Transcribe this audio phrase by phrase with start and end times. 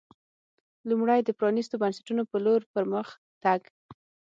[0.89, 3.07] لومړی د پرانېستو بنسټونو په لور پر مخ
[3.43, 3.61] تګ